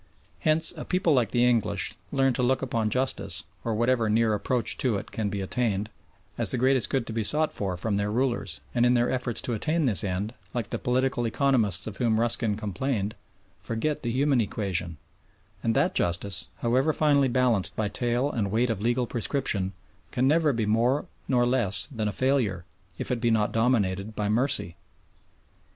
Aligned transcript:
Hence 0.39 0.73
a 0.75 0.83
people 0.83 1.13
like 1.13 1.29
the 1.29 1.45
English 1.45 1.93
learn 2.11 2.33
to 2.33 2.41
look 2.41 2.63
upon 2.63 2.89
justice, 2.89 3.43
or 3.63 3.75
whatever 3.75 4.09
near 4.09 4.33
approach 4.33 4.75
to 4.79 4.97
it 4.97 5.11
can 5.11 5.29
be 5.29 5.41
attained, 5.41 5.91
as 6.39 6.49
the 6.49 6.57
greatest 6.57 6.89
good 6.89 7.05
to 7.05 7.13
be 7.13 7.23
sought 7.23 7.53
for 7.53 7.77
from 7.77 7.97
their 7.97 8.09
rulers 8.09 8.61
and 8.73 8.83
in 8.83 8.95
their 8.95 9.11
efforts 9.11 9.39
to 9.41 9.53
attain 9.53 9.85
this 9.85 10.03
end, 10.03 10.33
like 10.55 10.71
the 10.71 10.79
political 10.79 11.27
economists 11.27 11.85
of 11.85 11.97
whom 11.97 12.19
Ruskin 12.19 12.57
complained, 12.57 13.13
forget 13.59 14.01
the 14.01 14.09
human 14.09 14.41
equation, 14.41 14.97
and 15.61 15.75
that 15.75 15.93
justice, 15.93 16.47
however 16.61 16.93
finely 16.93 17.27
balanced 17.27 17.75
by 17.75 17.87
tale 17.87 18.31
and 18.31 18.49
weight 18.49 18.71
of 18.71 18.81
legal 18.81 19.05
prescription, 19.05 19.71
can 20.09 20.27
never 20.27 20.51
be 20.51 20.65
more 20.65 21.05
nor 21.27 21.45
less 21.45 21.87
than 21.91 22.07
a 22.07 22.11
failure, 22.11 22.65
if 22.97 23.11
it 23.11 23.21
be 23.21 23.29
not 23.29 23.51
dominated 23.51 24.15
by 24.15 24.27
mercy. 24.27 24.75